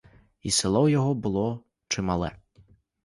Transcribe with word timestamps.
І 0.41 0.51
село 0.51 0.83
в 0.83 0.89
його 0.89 1.13
було 1.15 1.63
чимале. 1.87 2.31